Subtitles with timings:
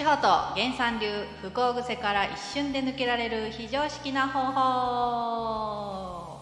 [0.00, 1.08] 地方と原産流
[1.42, 6.40] 不幸癖から一瞬で抜けられる非常識な方法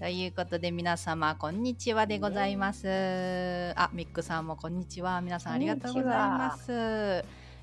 [0.00, 3.72] ということで皆様こんにちはでございます。
[3.76, 5.20] あミックさんもこんにちは。
[5.20, 6.72] 皆さんありがとうございます。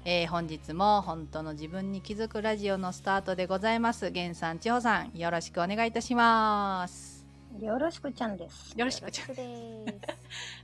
[0.05, 4.11] えー、本日も本当の自分に気づくラジオのスタートでございます。
[4.11, 7.10] 源さん千穂さんよろしくお願いいたします
[7.59, 8.73] よろしくちゃんです。
[8.77, 9.27] よろしくちゃん。
[9.27, 9.41] です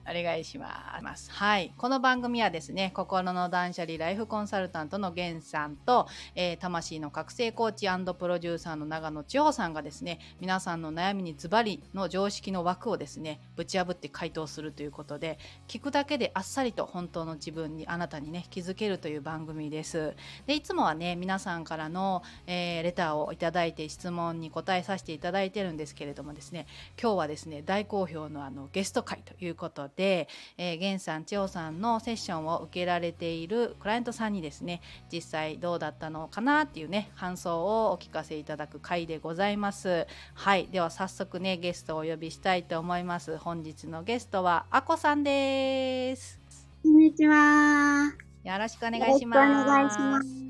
[0.10, 1.30] お願いします。
[1.32, 1.73] はい。
[1.78, 7.88] この番組はですね、心の断捨離ライフコンサルタントの源さんと、えー、魂の覚醒コーチ
[8.18, 20.16] プロデューサーの長野千穂さんがですね、皆さんの悩みにズバリの常識の枠をですね、ぶち破って回答するということで、聞くだけであっさりと本当の自分に、あなたにね、気づけるという番組です。
[20.45, 26.66] で、いつもはね、皆さんからの、えー、レターをいただいて質問に答えさせていただいてるんですけれどもですね、
[27.02, 30.27] 今日はですね大好評のあのゲスト会ということで、
[30.58, 40.08] えー、源さん千代さんのセッションを受けられているクライアントさんにですね実際どうだったのかなっていうね感想をお聞かせいただく回でございます。
[40.33, 43.38] はいでは早速ねゲストをお呼びしたいと思います。
[43.38, 46.39] 本日のゲストはあこさんです。
[46.83, 48.14] こんにちは。
[48.44, 50.48] よろしくお願いします。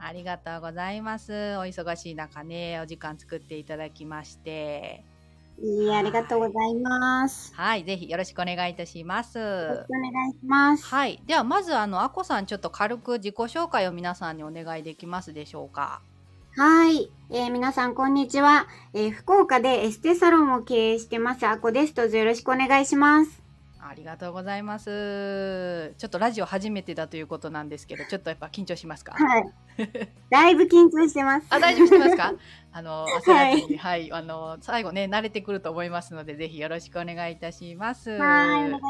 [0.00, 1.32] ありがとうございます。
[1.58, 5.04] お忙しい中ね、お時間作っていただきまして。
[5.60, 7.52] いいありがとうございます。
[7.54, 9.38] はい、ぜひよろしくお願いいたします。
[9.38, 10.84] よろしくお願いします。
[10.86, 16.00] はい、ではまずあのあこさんちょっと軽く自己紹介を皆さんにお願いできますでしょうか。
[16.56, 21.94] はい、えー、皆さんこんにちは、えー、福岡でエステサロンを経営してますあこです。
[21.94, 23.47] どうぞよろしくお願いします。
[23.80, 25.94] ありがとうございます。
[25.98, 29.12] ちょっとラジオ初めてだということなんですけど、ちょっとやっぱ緊張しますか？
[29.12, 29.44] はい。
[30.30, 31.46] だいぶ緊張してます。
[31.50, 32.34] あ、大丈夫してますか？
[32.72, 38.10] あの、焦らずに、はい、はい、あの、最後ね、慣れてくると思いますので、ぜひよろしくお願いいたします。
[38.10, 38.80] はい、お願いし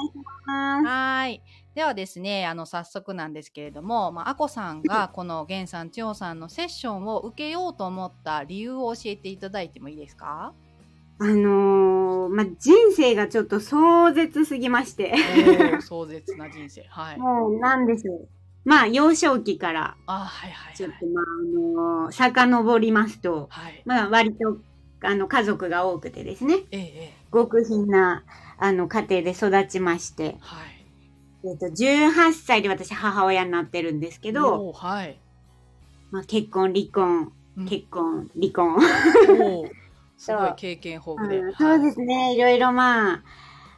[0.46, 0.86] ます。
[0.86, 1.42] はい。
[1.74, 10.54] ではですね、あの、早速なんですけれども、まあ、あこさんが、この源さん、千代さんのセッションを受けようと思った理由を教えていただいてもいいですか？
[11.20, 11.87] あのー、
[12.28, 15.14] まあ、人生がちょっと壮絶すぎまして。
[15.80, 16.84] 壮絶な人生。
[16.88, 17.18] はい。
[17.18, 18.28] もう、なんでしょう。
[18.64, 24.58] まあ、幼少期から、あはいはい、ちょっと、まあ、あのー、遡りますと、はい、まあ、割と、
[25.00, 28.24] あの、家族が多くてですね、ええ、極貧な、
[28.58, 30.78] あの、家庭で育ちまして、はい。
[31.44, 35.18] えっと、18歳で私母親になってるんですけど、はい。
[36.10, 37.32] まあ、結婚、離婚、
[37.68, 38.78] 結婚、離婚。
[40.18, 43.22] すごい経験豊富で、うん、そうですね、いろいろまあ、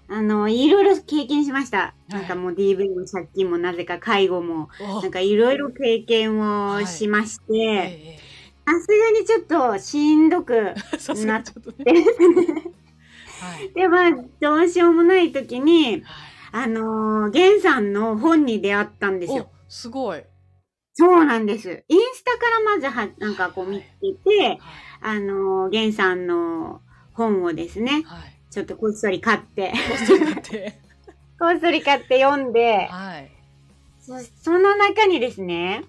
[0.08, 1.78] あの、いろいろ経験しました。
[1.78, 8.18] はい、なんかもう DV も借金もなぜか介護も、なんかいろいろ経験をしまして、
[8.66, 10.54] さすがにちょっとしんどく
[11.26, 11.52] なって、
[13.74, 16.04] で、まあ、どうしようもない時に、はい、
[16.52, 19.50] あのー、ゲンさんの本に出会ったんですよ。
[19.68, 20.22] すごい。
[21.00, 21.82] そうなんです。
[21.88, 23.86] インスタからまずは、なんかこう見て
[24.22, 24.60] て、はい。
[25.00, 26.82] あの、源さんの
[27.14, 30.78] 本をですね、はい、ちょっとこっそり買って、こっそり買って、
[31.40, 33.30] こっそり買って読んで、はい、
[33.98, 35.84] そその中にですね、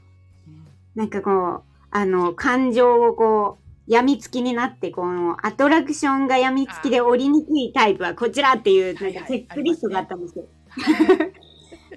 [0.47, 10.45] うん、なんかこう、あの、感情をこう、病みつきになって、このアトラクションが病みつきで降りにくいタイプはこちらっていう、なんかチェックリストがあったんですよ。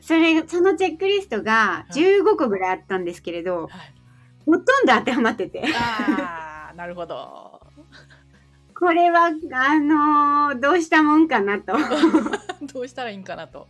[0.04, 3.70] それ、そのチェックリストが15個ぐらいあったんですけれど、はい、
[4.44, 5.64] ほとんど当てはまってて。
[6.76, 7.62] なるほど。
[8.78, 11.72] これは、あのー、どうしたもんかなと。
[12.74, 13.66] どうしたらいいんかなと。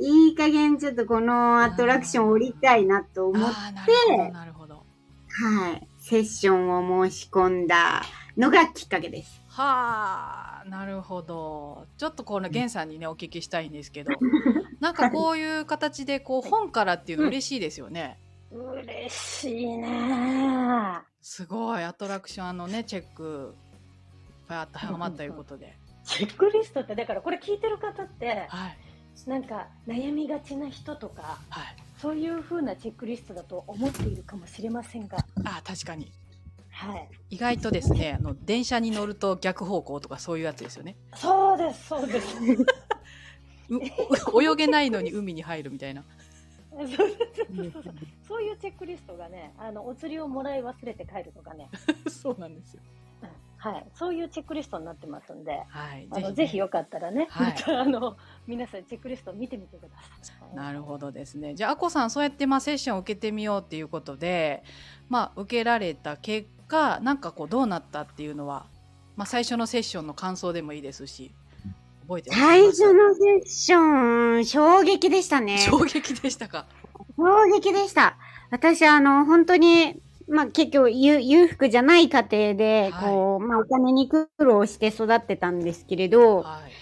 [0.00, 3.52] いい加減ちょっとこのアトラクション降りたいなと思っ
[3.86, 4.84] て、なるほど。
[5.28, 5.86] はい。
[5.98, 8.02] セッションを申し込んだ
[8.36, 9.40] のがきっかけです。
[9.46, 11.86] はあ、なるほど。
[11.98, 14.12] ちょっとこの源さんにね、お聞きしたいんですけど、
[14.80, 18.18] なんかこういう形でこう本からっていうの嬉しいですよね。
[18.50, 21.00] 嬉しいね。
[21.20, 23.54] すごいアトラクションのねチェック
[24.28, 25.76] いっぱいあったったということで。
[26.04, 28.78] チェックリストってだからこれ聞いてる方って、はい、
[29.26, 36.12] なんか悩みがちな人とか、はい、そういうふうなチェックリストだと思っているかもしれませんがあ確かに、
[36.84, 40.96] はい、意外とですねあの電車に乗ると逆方向とかそういうやつですよね。
[41.14, 42.36] そうですそうです。
[43.70, 46.04] 泳げないのに海に入るみたいな。
[48.26, 51.70] そういうチェックリストがね、あのお釣りをもらい忘れて帰るとかね。
[52.10, 52.80] そうなんですよ。
[53.64, 59.88] はい、そういうチェックリストになってますんで、はい、あのぜひよかったらね、はい、あの皆さんチェックリストを見てみてくだ
[60.20, 60.52] さい。
[60.54, 61.54] なるほどですね。
[61.54, 64.62] じゃああこさんそうやってまあセッションを受けてみようっていうことで、
[65.08, 68.66] まあ受けられた結果なんかこうどうなったっていうのは、
[69.16, 71.32] まあ最初のセッションの感想でもいいですし、
[72.06, 75.58] 覚えて最初のセッション衝撃でしたね。
[75.62, 76.66] 衝撃でしたか？
[77.16, 78.16] 衝撃でした。
[78.50, 86.72] 私、あの、本当に、まあ、結局裕、裕福じゃない家庭で、こう、はい、まあ、お金に苦労して育ってたんですけれど、はい、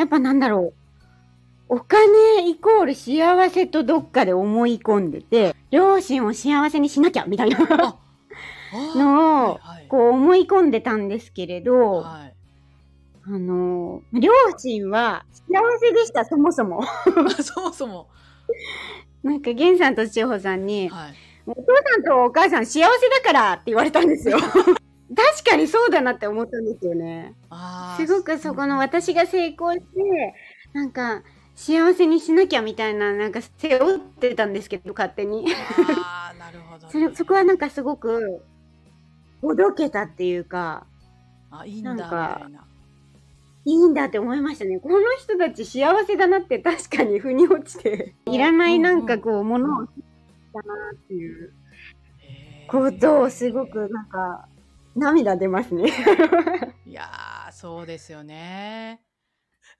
[0.00, 0.74] やっぱなんだろう。
[1.70, 7.98] お金イコール幸せとどっかで思い込んでて、両親を幸せにしなきゃみたいな
[8.72, 12.34] のを、こう思い込んでたんですけれど、はい、
[13.26, 16.82] あの、両親は幸せでした、そもそも。
[17.42, 18.08] そもそも。
[19.22, 21.14] なんか、源さんと千穂さんに、はい、
[21.46, 21.62] お父
[21.92, 24.38] さんとお母さん幸せだからって言われたんですよ。
[25.16, 27.34] 確かにそうだなって思ったんですよね。
[27.96, 30.34] すごくそこの私が成功して、
[30.74, 31.22] なんか、
[31.54, 35.46] 幸せにしなきゃみたいな、なんか背負ってたんですけど、勝手に。
[36.04, 37.16] ああ、なるほど、ね、そ。
[37.16, 38.44] そこはなんかすごく、
[39.40, 40.86] ほどけたっていうか、
[41.50, 42.50] あ、いいんだ、なんか、
[43.64, 44.78] いいんだって思いましたね。
[44.80, 51.52] この人たち幸せだなって確かに腑に落ちて、いらないなんかこう、ものをだなっていう。
[52.68, 54.48] ことをすごくなんか、
[54.94, 55.90] 涙出ますね。
[56.86, 57.08] いや
[57.52, 59.00] そうですよね。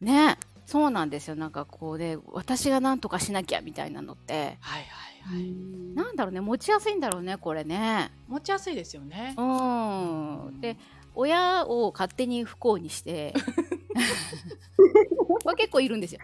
[0.00, 1.36] ねそうなんですよ。
[1.36, 5.52] なんかこうね私が何とかしなきゃみたいなのってはいはいはい
[5.94, 8.10] なんだろうね持ちやすいんだろうねこれね。
[8.28, 9.34] 持ちやすいですよね。
[9.36, 10.60] うん。
[10.60, 10.76] で
[11.14, 13.34] 親を勝手に不幸にして。
[15.44, 16.20] まあ結構いるんですよ。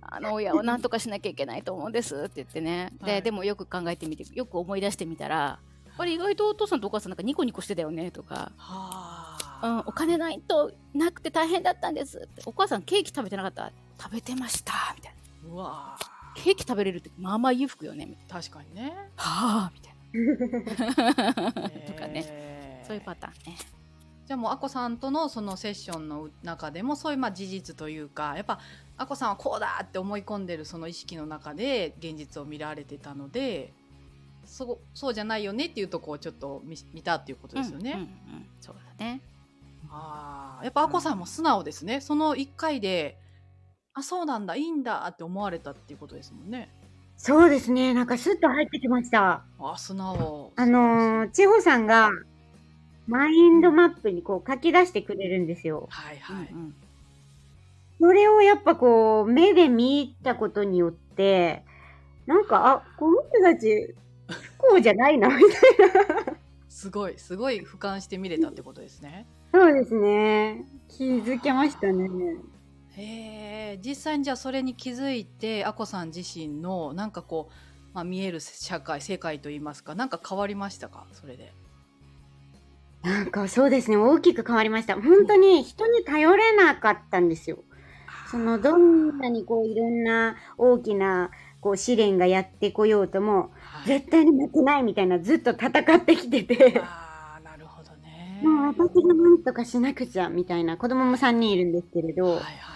[0.00, 5.58] あの親を何とかしなきゃいけないと思うんですって言ってね、で、はい、でもよく考えてみてよく思い出してみたら
[5.98, 9.62] あれ意外とお父さんとお母さんなんかニコニコしてたよねとか、はあ。
[9.62, 12.42] うん、お金ないとなくて大変だったんですって。
[12.46, 13.72] お母さんケーキ食べてなかった？
[14.00, 15.14] 食べてましたみたい
[15.44, 15.50] な。
[15.52, 15.98] うわ
[16.36, 18.16] ケーキ食べれるってまあまあ裕福よね。
[18.28, 18.92] 確かにね。
[19.16, 21.52] はあみたいな。
[21.86, 22.82] とかね。
[22.86, 23.58] そういうパターンね。
[24.26, 28.58] じゃあもうあこさんとのそのセッションの中でもそういうまあ事実というかやっぱ
[28.96, 33.72] あこさんはこうだって思い込んでるその意識の中で現実を見られてたので
[34.44, 37.92] そそうじゃないよねっていうとこをちょっと見見たっていうことですよね。
[37.92, 39.20] うんうんうん、そうだね。
[39.90, 42.00] ああ、やっぱあこさんも素直ですね。
[42.00, 43.18] その1回で、
[43.98, 46.68] あ、そうなんだ、いいんだって思われたっていうことですもんね。
[47.16, 47.94] そうですね。
[47.94, 49.42] なんかスッと入ってきました。
[49.58, 50.52] あ、素直。
[50.54, 52.10] あのー、千穂さんが、
[53.06, 55.86] マインドマップにこう書き出してくれるんですよ。
[55.88, 56.48] はいはい。
[56.52, 56.74] うん、
[57.98, 61.64] それをやっぱこう、目で見たことによって、
[62.26, 63.94] なんか、あ、この人たち、
[64.28, 66.34] 不幸じゃないな、みたいな。
[66.68, 69.26] すごい、すごい俯瞰して見れたってことですね。
[69.54, 70.66] そうですね。
[70.88, 72.10] 気づけましたね。
[72.98, 77.54] へえ、実際にじゃあそれに気づいて、あこさん自身のなんかこう、
[77.94, 81.06] まあ、見える社会、世界といいますか、なんか変わりましたか？
[81.12, 81.52] それで。
[83.02, 84.94] なんかそうですね、大きく変わりました。
[84.94, 87.58] 本当に人に頼れなかったんですよ。
[88.30, 96.82] そのどんなにこういろんな大きなこう試練がやってこようとも、はい、絶対に負けないみたいなずっと戦ってきてて。
[98.42, 100.76] もう私がなんとかしなくちゃみたいな。
[100.76, 102.75] 子供も3人いるんですけれど、はいはいは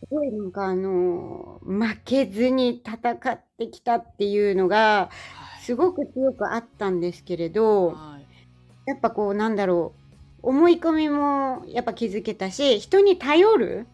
[0.00, 5.10] すごいなんかあの負けずに戦ってきたっていうのが
[5.62, 8.26] すごく強くあったんですけれど、はい、
[8.86, 9.92] やっぱこうなんだろ
[10.42, 13.86] う思い込みもやっぱ気づけたし人に頼る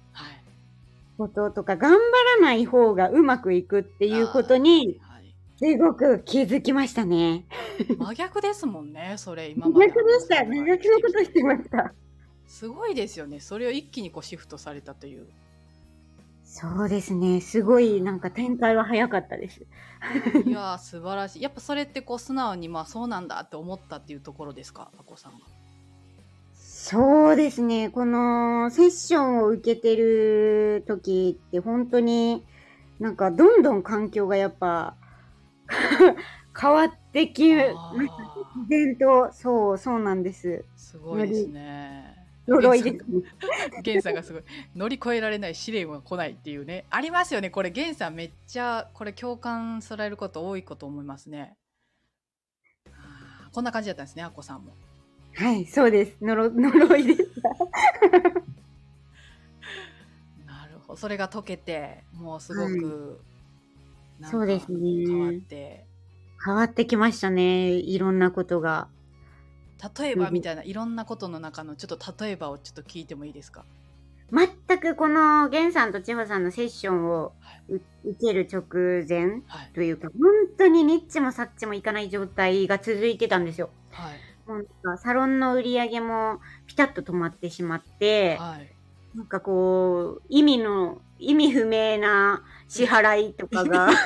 [1.16, 1.98] こととか頑張
[2.40, 5.00] らない方がうまくいくっていうことに
[5.56, 7.46] すごく気づきましたね。
[7.98, 9.86] 真逆ですもんね、それ今まで。
[9.86, 10.44] 真逆でした。
[10.44, 11.94] 真逆のことしてました。
[12.46, 13.38] すごいですよね。
[13.38, 15.26] それを一気にこうシフトされたという。
[16.56, 17.40] そうですね。
[17.40, 19.66] すごいなんか展開は早かったです。
[20.46, 21.42] いや素晴らしい。
[21.42, 25.38] やっぱそれってこう素直にまあそうなんだって思ったっていうところですか、あこさんが。
[26.54, 27.90] そうですね。
[27.90, 32.46] このセッションを受けてる時って本当に
[33.00, 34.94] なんかどんどん環境がやっぱ
[36.56, 37.62] 変わってきま
[38.54, 40.64] 自然と、そう、そうなんです。
[40.76, 42.13] すごいですね。
[42.46, 43.04] 呪いです、
[43.82, 44.42] ゲンさんがすごい。
[44.76, 46.84] 乗り越えられない試練は来ないっていうね。
[46.90, 47.50] ありますよね。
[47.50, 51.56] これゲンさんめっちゃこれ共感されること多いこと思いますね。
[53.52, 54.72] こんな感じだったんですねあこさんも。
[55.34, 56.16] はいそうです。
[56.20, 57.48] 呪 呪いでした。
[60.52, 60.96] なるほど。
[60.96, 63.20] それが解けてもうすごく、
[64.22, 65.06] そうですね。
[65.06, 65.86] 変わって。
[66.44, 67.70] 変わってきましたね。
[67.70, 68.88] いろんなことが。
[69.98, 73.64] 例えばみたいな、いろんなことの中のちょっと例えばをちょっと聞いてもいいですか？
[74.32, 77.32] 全くこの源さんと千穂さんのセッションを、
[77.68, 77.80] 受
[78.20, 78.62] ける直
[79.08, 79.42] 前
[79.74, 83.70] というか、はい、本当にニッチもサッチもいかない状態が続いてたんですよ。
[83.90, 88.74] はい、なんかサロンの売り上げもピタッと止まってしまって、はい、
[89.14, 93.88] なんかこう意味の意味不明な支払いとかが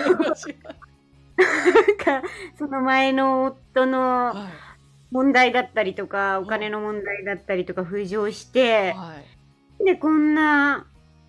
[1.39, 2.23] なんか、
[2.59, 4.35] その前の夫の
[5.11, 9.15] 問題だったりとか、お金の問題だったりとか浮上して、は
[9.81, 10.87] い、で、こんな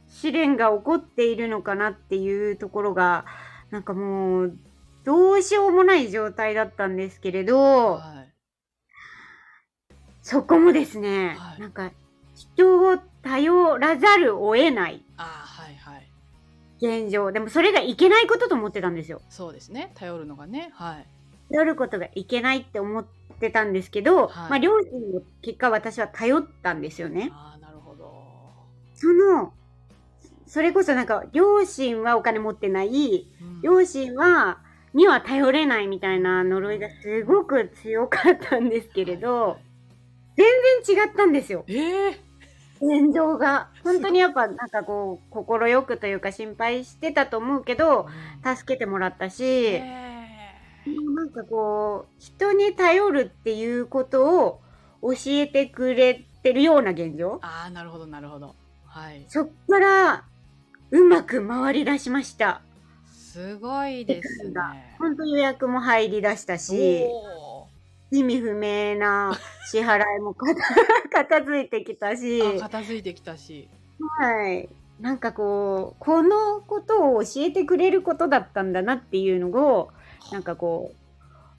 [0.10, 3.26] 試練が起こっているのかなっていうところが、
[3.72, 4.58] なんかもう、
[5.06, 8.34] どうしようもない状態だったんですけれど、はい、
[10.22, 11.92] そこもですね、はい、なんか、
[12.36, 15.04] 人を頼らざるを得ない。
[15.18, 16.08] あはいはい。
[16.82, 17.32] 現状。
[17.32, 19.22] でもそれがいけないことと思ってたんですよ。
[19.30, 19.92] そうですね。
[19.96, 20.72] 頼るのがね。
[20.74, 21.06] はい。
[21.52, 23.19] 頼ることがいけないって思って
[23.50, 27.30] たんですけど、はい、まあ両親の結果私は頼ったんですよね。
[27.34, 28.12] ああ、なるほど。
[28.94, 29.54] その、
[30.46, 34.60] それこそなんか両親はお金持ってない、うん、両親は、
[34.94, 39.58] には頼れないみたいな呪いがすごく強かったんですけれど、
[40.36, 40.46] 全
[40.86, 41.64] 然違ったんですよ。
[41.68, 42.30] ええー
[42.82, 43.70] 現状が。
[43.84, 48.08] 本当にやっぱなんかこう、心よくというか心配してたと思うけど、
[48.44, 49.82] 助けてもらったし、
[51.16, 54.62] なんかこう、人に頼るっていうことを
[55.02, 57.40] 教えてくれてるような現状？
[57.42, 58.56] ああ、なるほど、なるほど。
[58.86, 59.26] はい。
[59.28, 60.24] そっから、
[60.92, 62.62] うまく回り出しました。
[63.06, 64.96] すごいですね。
[64.98, 67.06] 本当予約も入り出したし、
[68.12, 69.38] 意味不明な
[69.70, 72.42] 支払いも片付いてきたし。
[72.60, 73.70] 片付いてきたし。
[74.20, 74.68] はい。
[75.00, 79.92] なんかこう、このことを教えてくれることだったんだなっていうのを、
[80.32, 80.96] なんかこう、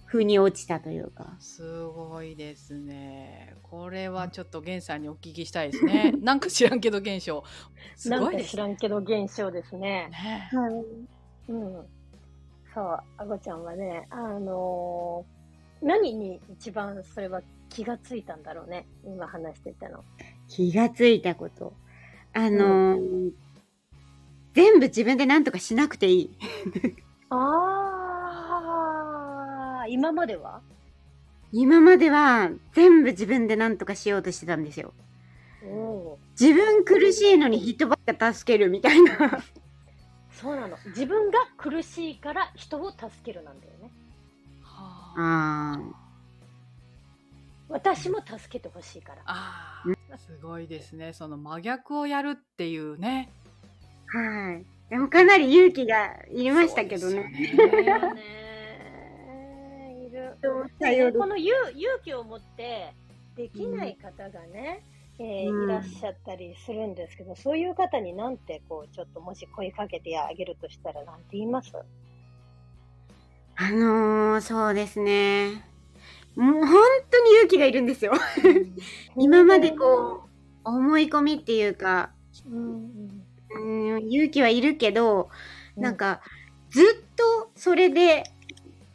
[0.06, 1.36] 腑に落ちたというか。
[1.38, 3.56] すごいですね。
[3.62, 6.12] これはちょっと源さんにお聞きしたいですね。
[6.22, 7.44] なんか知らんけど現象。
[7.96, 10.08] すごいです、ね、知らんけど現象ですね。
[10.10, 11.52] ねはい。
[11.52, 11.86] うん。
[12.74, 15.40] そう、あごちゃんはね、あのー
[15.82, 20.04] 何に一番それは気がついたんだろうね今話してたの
[20.48, 21.72] 気がついたこと
[22.32, 23.32] あのーうん、
[24.54, 26.30] 全部自分で何とかしなくていい
[27.30, 27.99] ああ
[29.90, 30.60] 今までは？
[31.52, 34.94] 今までは全部自分で何とかしようとしてたんですよ
[36.40, 39.42] 自分苦しいのに人ばっか助けるみたいな
[40.30, 43.90] そうなの自分が苦しいから人を助けるなんだよね
[44.62, 45.78] あ
[47.68, 49.22] 私も助けてほしいから。
[49.26, 51.12] ああ、すごいですね。
[51.12, 53.32] その真逆をやるっていうね。
[54.06, 54.66] はい。
[54.90, 57.32] でもかなり勇気がいりましたけどね。
[60.42, 62.94] ねこの勇勇気を持って
[63.36, 64.84] できない方がね、
[65.18, 71.72] うん、えー、いらっしゃったりするんですけど、そういう方になんてこうちょっともし声かけてあげるとしたらなんて言います？
[73.56, 75.64] あのー、そうですね。
[76.36, 76.68] もう本
[77.10, 78.12] 当に勇気がいるんですよ。
[79.16, 80.28] 今までこう、
[80.64, 82.12] 思い込みっていうか、
[82.46, 85.28] うん、勇気はいるけど、
[85.76, 86.22] なんか、
[86.70, 86.84] ずっ
[87.16, 88.24] とそれで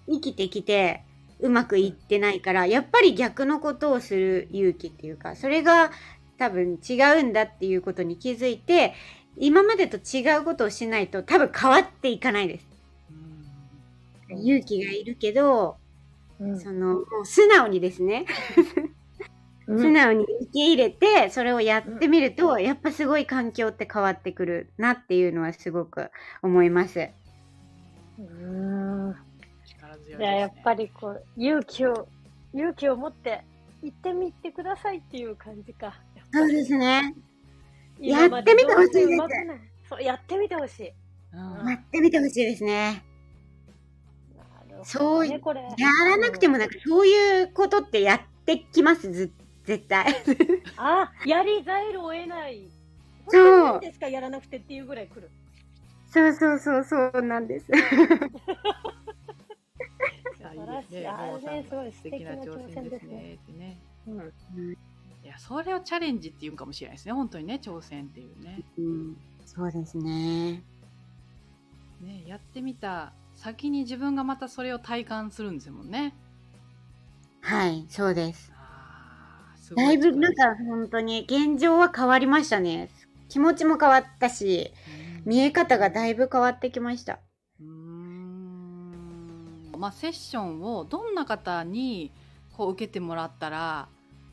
[0.08, 1.04] 生きてきて、
[1.40, 5.92] うまくいってないから、やっぱり逆のことをする勇気っていうか、それが
[6.38, 8.94] 多分違うんだっていうことに気づいて、
[9.38, 12.68] 今までと違うことをしないと多分変わっていかないです。
[14.30, 15.78] 勇気がいるけど、
[16.40, 18.26] うん、その、素直にですね
[19.68, 26.12] 素直に受け入れて、それをやってみると、やっぱすごい環境って変わってくるなっていうのはすごく
[26.44, 27.10] 思います。
[28.20, 28.75] うん。
[30.08, 32.08] じゃあやっぱりこう、勇気を、
[32.54, 33.44] 勇気を持って
[33.84, 35.94] 行ってみてくださいっていう感じか。
[36.32, 37.16] そうですね。
[38.00, 39.18] やってみてほしいです。
[39.90, 40.84] そう、やってみてほしい。
[40.84, 40.92] や
[41.76, 43.04] ってみてほしいですね。
[44.84, 45.38] そう、や
[46.10, 49.32] らなくてもなんかそういうことってやってきますず
[49.64, 50.06] 絶対。
[50.78, 52.68] あやりざるを得ない。
[53.30, 53.80] そう。
[53.80, 54.08] ですか？
[54.08, 55.30] やらなくてっていうぐらい来る。
[56.12, 57.66] そうそうそうそうなんです
[60.56, 61.08] 素晴らしい。
[61.08, 63.38] あねすごい素敵な挑戦ですね。
[63.58, 67.14] ね、うん、いやそれをチャレンジっていうかもしれないですね。
[67.14, 70.64] 本当にね挑戦っていうね、うん、そうですね。
[72.02, 76.16] ねやってみた先に自分がまたそれを体感するんですもんね。
[77.42, 78.52] はい、そうです。
[79.62, 82.90] すだいぶなんか本当に現状は変わりましたね。
[83.30, 84.72] 気持ちも変わったし、
[85.26, 87.20] 見え方がだいぶ変わってきました。
[89.76, 92.12] うんまあ、セッションをどんな方に
[92.58, 93.88] こう受けてもらったら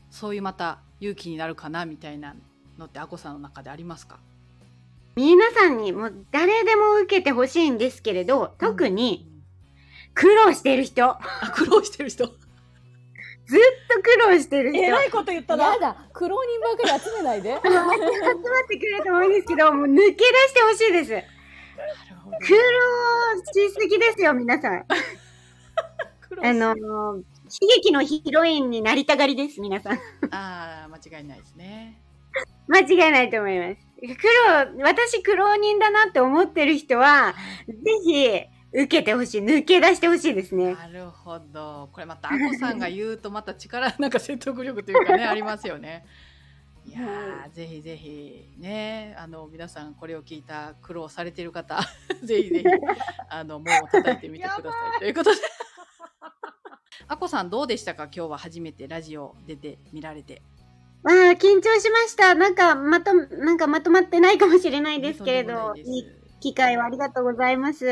[0.09, 2.35] そういうまた勇気になるかなみたいな
[2.77, 4.17] のってあこさんの中でありますか？
[5.15, 9.29] 皆さんにも誰でも受けてほしいんですけれど、特に
[10.15, 11.05] 苦労してる人。
[11.05, 11.19] あ、
[11.53, 12.25] 苦労してる人？
[13.45, 13.59] ずっ
[13.95, 14.81] と苦労してる人。
[14.83, 15.73] えらいこと言ったな。
[15.73, 17.49] やだ、苦労人ばかり集めないで。
[17.63, 21.09] 集まってくれてもいいですけど、もう抜け出してほしいです。
[22.39, 24.85] 苦労しすぎですよ、皆さん。
[26.41, 27.23] あの、悲
[27.75, 29.93] 劇のヒロインになりたがりです、皆さん。
[30.31, 31.99] ああ、間違いないですね。
[32.67, 33.87] 間違いないと思います。
[34.01, 37.35] 黒、私苦労人だなって思ってる人は、
[37.67, 37.73] ぜ
[38.03, 38.29] ひ、
[38.73, 39.41] 受けてほしい。
[39.41, 40.73] 抜け出してほしいですね。
[40.73, 41.89] なるほど。
[41.93, 46.05] これまた、あこさんが言うと、また力、 なんか説得力というかね、ありますよね。
[46.85, 51.79] いやー、ぜひぜひね、あの皆さんこれを聞いた苦労されている方、
[52.23, 52.65] ぜひぜひ
[53.29, 55.41] あの門を叩いてみてくださいということで。
[57.07, 58.03] あこさんどうでしたか？
[58.05, 60.41] 今日は初めてラジオ出て見られて。
[61.05, 62.33] ああ、緊張しました。
[62.35, 66.05] なんかまとなんかまとまってないかもしれないですけれど、いい
[66.39, 67.85] 機会をありがとうございます。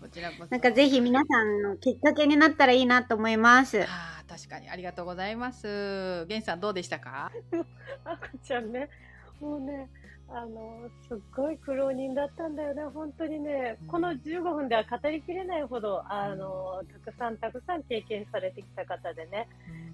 [0.00, 0.46] こちらこそ。
[0.50, 3.84] なんかぜひ皆さんのきっかけになったらいいなと思います。
[4.26, 6.24] 確かにありがとうございます。
[6.28, 7.30] ゲンさんどうでしたか？
[8.04, 8.88] 赤ちゃんね、
[9.40, 9.88] もうね、
[10.28, 12.82] あのすっごい苦労人だったんだよね。
[12.92, 19.48] 本当にね、うん、この15分では語りきれないほどあのたくさんたくさん経験されてきた方でね、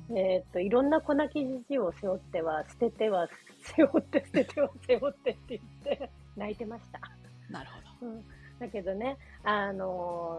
[0.09, 3.29] うん、えっ、といろんな粉木じじを背負っては捨てては
[3.77, 7.01] 背負って捨てては背負ってって言って泣いてました。
[7.51, 7.71] なる
[8.01, 8.13] ほど。
[8.13, 8.25] うん
[8.61, 10.39] だけどね、あの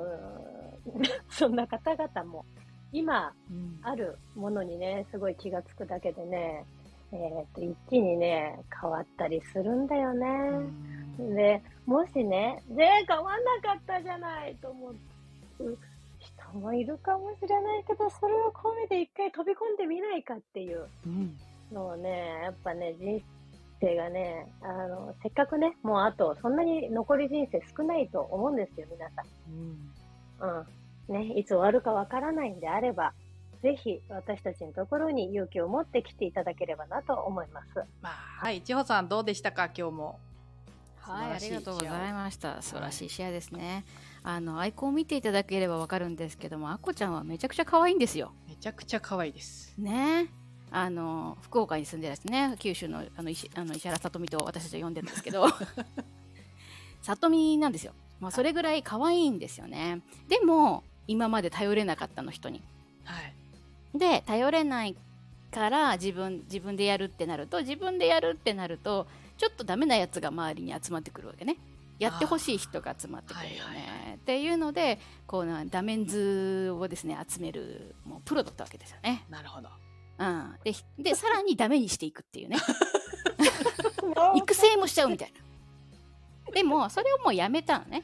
[0.86, 2.46] ー、 そんな方々も
[2.94, 3.34] 今、
[3.82, 6.66] あるものにね、すごい気がつくだけでね、
[7.14, 10.28] えー、っと、一気にね、変わったりするんだよね。
[11.18, 14.96] で、もしね、で、変わんなかったじゃないと思う
[16.20, 20.88] 人もいるかもしれないけど、それを込めて一回飛び込んでみないかっていう
[21.72, 23.22] のをね、やっぱね、人
[23.82, 29.26] 生がね、あの、せっかくね、もうあと、そんなに残り人生少ないと思うんですよ、皆さん。
[30.44, 30.60] うん。
[30.60, 30.66] うん
[31.08, 33.14] ね、いつ終わるかわからないんであれば、
[33.62, 37.68] ぜひ私たちのところに勇気を持って来ていただければなと思います。
[38.02, 38.14] まあ、
[38.46, 40.20] はい、千穂さんどうでしたか今日も。
[41.00, 42.62] はい、ありがとうございました。
[42.62, 43.84] 素晴らしい試合ですね。
[44.24, 48.34] あのアイコンを見ていただければわかるんですけども、あこちゃんはめちゃくちゃ可愛いんですよ。
[48.48, 49.74] めちゃくちゃ可愛いです。
[49.78, 50.28] ね。
[50.72, 55.48] あの福岡に住んでですね、九州のあの石あの石原さとみと私たちは呼んでるんですけど、
[57.02, 57.94] さとみなんですよ。
[58.20, 60.02] まあそれぐらい可愛いんですよね。
[60.30, 62.62] でも今まで頼れなかったの人に。
[63.04, 63.34] はい、
[63.96, 64.96] で頼れない
[65.52, 71.58] から自分自分でやるってなると自分でやるってなるとちょっとダメなやつが周りに集まってくるわけね。
[72.00, 79.24] やってほしい人が集まってくるよね、はいはいはい、っていうのでこうなダメンズをですね集めるもうプロだったわけですよね。
[79.30, 79.70] なるほど。
[80.18, 82.58] うん、ででさらにダメにしていくっていうね
[84.36, 86.52] 育成もしちゃうみたいな。
[86.54, 88.04] でもそれをもうやめたのね。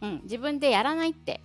[0.00, 1.40] うん、自分でやらないって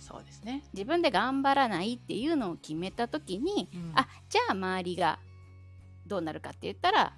[0.00, 0.64] そうですね。
[0.72, 5.20] 自分で頑張らないっていうのを決めた時に、うん、あじゃあ周りが
[6.06, 7.12] どうなるかって言ったら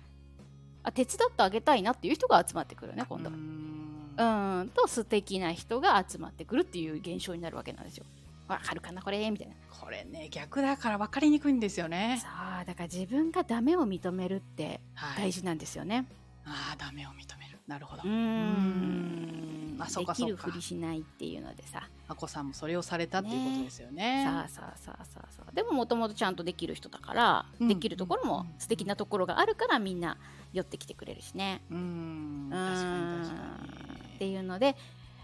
[0.83, 4.71] あ手伝ってあげたいなっていう人が集まってくるね今度うん。
[4.75, 8.05] と素敵な人が集まってくるっていう現象になるわけなんですよ。
[8.49, 9.31] わかるかなこれ？
[9.31, 9.55] みたいな。
[9.71, 12.19] これね逆だから分かりにくいんですよね。
[12.21, 14.81] そうだから自分がダメを認めるって
[15.17, 16.07] 大事なんですよね、はい、
[16.47, 17.59] ああダメを認める。
[17.67, 18.03] なるほど。
[18.05, 21.89] うんあそうかできるふりしないっていうのでさ。
[22.09, 24.25] あこさんもそれをされたっていうことですよね。
[24.27, 25.53] さあさあさあさあさあ。
[25.53, 30.19] でももともとちゃんとできる人だから、うん、できるところも素敵なところがあるからみんな
[30.53, 31.63] 寄ってきてくれるしね。
[31.71, 32.49] うん。
[32.51, 34.15] 確かに確かに。
[34.17, 34.77] っていうので、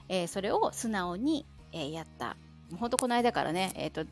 [0.08, 2.36] えー、それを素直に、えー、やった。
[2.78, 4.10] 本当この間からねえっ、ー、と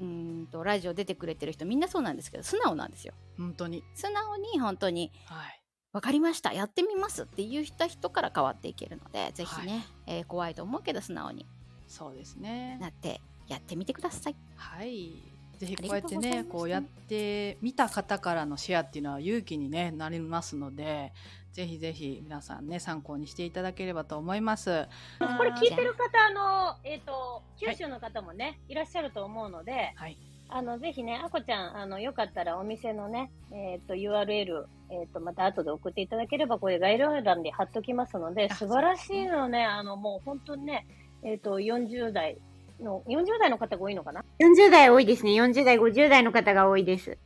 [0.00, 3.14] うんとラジオ出てくれてる人みんなそうなんですけど素直なんですよ。
[3.38, 3.84] 本当に。
[3.94, 5.61] 素直に本当に、はい、
[5.92, 6.52] 分かりました。
[6.52, 9.72] やってみますって言った人から変わっていけるのでぜひね、
[10.06, 11.46] はい、えー、怖いと思うけど素直に。
[11.86, 12.78] そうですね。
[12.80, 14.36] なってやってみてください。
[14.56, 15.12] はい。
[15.58, 21.12] ぜひこうやってねこうやってみた方からのシェアっていうのは勇気に、ね、なりますので
[21.52, 24.88] ぜひぜひ皆さんね参考にしていただければと思います。
[25.18, 30.16] これ聞いてる方あのえっ、ー、と九州の方もね、はい、いらっしゃると思うので、はい、
[30.54, 40.86] あの、ぜひね、あこちゃん、あの、よかったらお店のね、えっ、ー、と、URL、えっ、ー、と、また後で送っていただければ、これ概要欄で貼っときますので、素晴らしいのね、あの、もう本当にね、
[41.22, 42.36] えっ、ー、と、40代
[42.78, 45.30] の、40代の方が多いのかな ?40 代多いですね。
[45.30, 47.16] 40代、50代の方が多いです。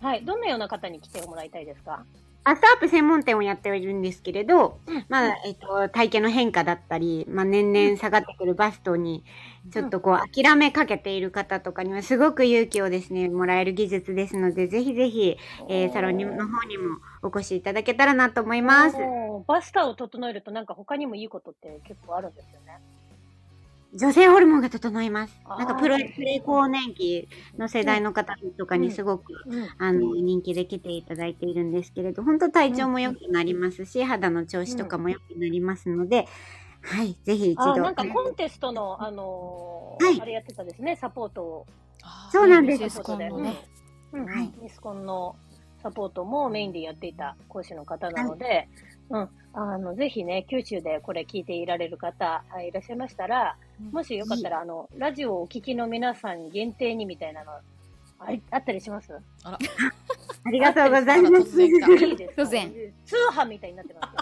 [0.00, 0.24] はい。
[0.24, 2.04] どんなような方に来てもらいたいですか？
[2.46, 9.24] アスアップ専門店をやっているんですけれど、まあ、えっと、体型の変化だったり、まあ、年々下がってくるバストに、
[9.72, 15.38] ちょっとこう、諦めかけている方とかには、すごく勇気をですね、もらえる技術ですので、ぜひぜひ、
[15.70, 18.96] えー、サロンの方にもお越しいただけたらなと思います。
[19.46, 22.80] バスタを整えると、なんか他にもいいことって結構あるんですよね。
[23.96, 25.40] 女性ホルモンが整います。
[25.46, 36.26] なんかプロ、プレ更年期の世代の方とかにすごく、うん、あの、人気で来ていただいているんですけれど、本当体調も良くなりますし、肌の調子とかも良くなりますので、
[36.82, 37.76] はい、ぜひ一度。
[37.76, 41.66] なんかコンテストの、あのーはい、あれやってたですね、サポートを。
[42.32, 42.82] そうなんです。
[42.82, 43.56] ミスコンのね。
[44.12, 44.52] うん、はい。
[44.60, 45.36] ミスコンの
[45.84, 48.68] サポートもメインでやっていた講師の方なので、はい、
[49.10, 53.58] うん、あの、ぜひね、九州でこれ聞いていられる方、いらっしゃいましたら、
[53.92, 57.62] もしよかったら、あの、ラジオをお聞きの皆さん限定にみたいなの、あ
[58.50, 59.12] あったりします？
[59.42, 59.58] あら。
[60.46, 61.62] ありがとうございます。
[61.62, 62.72] いいです突然。
[63.04, 64.14] 通販みたいになってます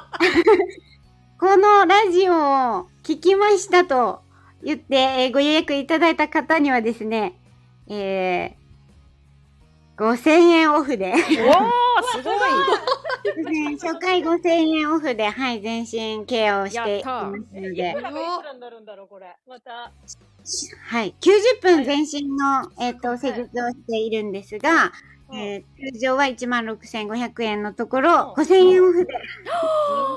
[1.38, 4.22] このラジオを聞きましたと
[4.64, 7.34] 言って、えー、ご予約いただいた方にはですね、
[7.88, 8.61] えー、
[9.96, 11.12] 5000円オフで。
[11.12, 17.94] おー、すごい初回5000円オフで、はい、全身ケアをしていますので。
[20.88, 24.92] はい、90分全身の、えっ、ー、と、施術をしているんですが、
[25.34, 29.14] えー、通常は1万6500円のところ、5000円オフで。
[29.14, 29.50] す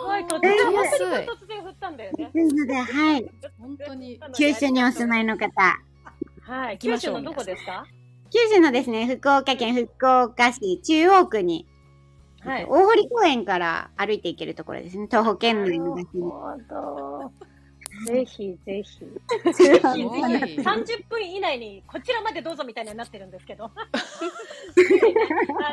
[0.05, 1.03] ごい、とても安い。
[1.03, 2.31] 突然振ったんだよね。
[2.33, 3.31] ので、はい。
[3.59, 4.19] 本当に。
[4.35, 5.51] 九州にお住まいの方。
[6.41, 6.77] はい。
[6.77, 7.85] 九州のどこですか？
[8.35, 11.65] 九州のですね、福岡県福岡市中央区に、
[12.41, 15.07] はい、大堀公園から歩いて行けるところですね。
[15.09, 15.95] 東北県内の。
[18.07, 18.99] ぜひ ぜひ。
[18.99, 19.07] ぜ
[19.53, 19.85] ひぜひ。
[20.59, 23.71] 30分以内にこちらまでどうぞみたいになってるんですけど。
[23.71, 23.73] あ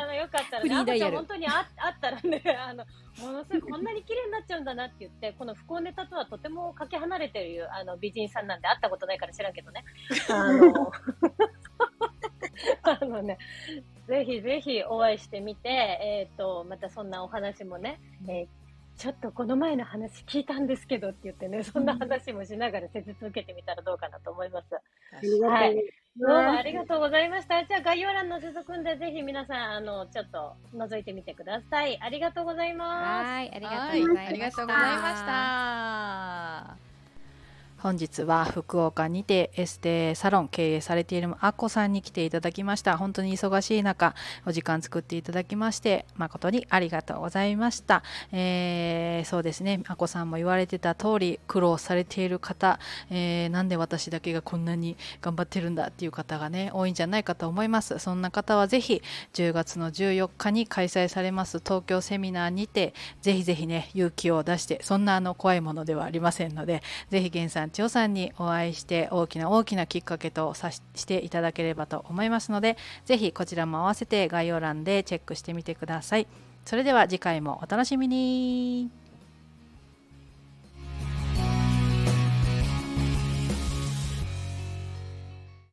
[0.05, 2.85] のよかったら、ね、あちゃん本当にああったらね、あの、
[3.19, 9.83] ものすごいこんなに綺麗になっちゃうんだなって言って、この不幸ネタとはとてもかけ離れてるあの美人さんなんで会ったことないから知らんけどね。
[10.29, 10.93] あの、
[12.83, 13.37] あのね、
[14.07, 18.47] ぜひぜひお会いしてみて、えっ、ー、と、またそんなお話もね、えー
[18.97, 24.67] ちょっとこの前の話聞いたんですけどって言ってね、そんな話もしながら施術受けてみたらどうかなと思います。
[25.43, 25.75] はい。
[26.15, 27.65] どうもありがとうございました。
[27.65, 31.99] じゃあ概要欄の図組んでぜひ皆さん、あの、ちょっと覗いてみてください。
[32.01, 33.29] ありがとうございます。
[33.29, 34.55] はい、ありがとうございまし
[35.25, 36.92] た。
[37.83, 42.95] 本日は福岡にてエステサロン経営されているアッコさんに来ていただきました。
[42.95, 44.15] 本当に忙しい中
[44.45, 49.81] お時間作っていただきまして誠にありがとうございました、えー、そうですね。
[49.89, 52.79] アッコさんも言われてた通り苦労されている方、
[53.11, 57.99] えー、なんで私だけがこんなに頑張ってるんだっていう方がね多いんじゃないかと思います。
[57.99, 59.01] そんな方はぜひ
[59.33, 76.27] 10月の14日に開催されます東京セミナーにてぜひぜひね勇気を出してそんなあの怖いものではありませんのでぜひ源さん千代さんにお会いして大きな大きなきっかけとさしていただければと思いますので是非こちらも合わせて概要欄でチェックしてみてください。
[76.65, 78.89] それでは次回もお楽しみに